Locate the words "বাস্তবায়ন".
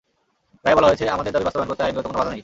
1.47-1.69